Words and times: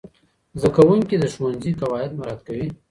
زدهکوونکي 0.61 1.15
د 1.19 1.25
ښوونځي 1.33 1.71
قواعد 1.81 2.11
مراعت 2.17 2.39
کوي. 2.47 2.67